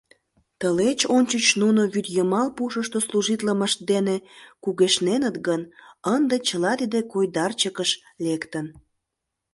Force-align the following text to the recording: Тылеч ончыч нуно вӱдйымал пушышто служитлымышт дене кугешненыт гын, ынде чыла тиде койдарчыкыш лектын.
Тылеч 0.59 0.99
ончыч 1.15 1.45
нуно 1.61 1.81
вӱдйымал 1.93 2.47
пушышто 2.57 2.99
служитлымышт 3.07 3.79
дене 3.91 4.15
кугешненыт 4.63 5.35
гын, 5.47 5.61
ынде 6.15 6.35
чыла 6.47 6.73
тиде 6.79 6.99
койдарчыкыш 7.11 7.91
лектын. 8.25 8.65